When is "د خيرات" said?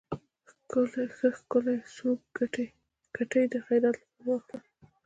3.51-3.95